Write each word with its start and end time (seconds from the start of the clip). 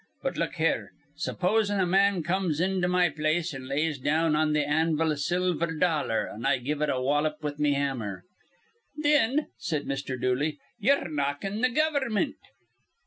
But 0.23 0.35
look 0.35 0.55
here. 0.55 0.93
Supposin' 1.15 1.79
a 1.79 1.85
man 1.85 2.23
comes 2.23 2.59
into 2.59 2.87
my 2.87 3.07
place 3.09 3.53
an' 3.53 3.67
lays 3.67 3.99
down 3.99 4.35
on 4.35 4.51
th' 4.55 4.67
anvil 4.67 5.11
a 5.11 5.15
silver 5.15 5.75
dollar, 5.75 6.27
an' 6.27 6.43
I 6.43 6.57
give 6.57 6.81
it 6.81 6.89
a 6.89 6.99
wallop 6.99 7.43
with 7.43 7.59
me 7.59 7.73
hammer" 7.73 8.23
"Thin," 9.03 9.49
said 9.59 9.85
Mr. 9.85 10.19
Dooley, 10.19 10.57
"ye're 10.79 11.07
knockin' 11.07 11.61
th' 11.61 11.75
gover'mint." 11.77 12.33